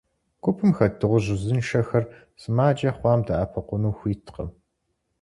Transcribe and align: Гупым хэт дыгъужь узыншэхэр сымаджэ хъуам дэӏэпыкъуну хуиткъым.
Гупым 0.43 0.71
хэт 0.77 0.93
дыгъужь 0.99 1.29
узыншэхэр 1.35 2.03
сымаджэ 2.41 2.89
хъуам 2.97 3.21
дэӏэпыкъуну 3.27 3.95
хуиткъым. 3.97 4.49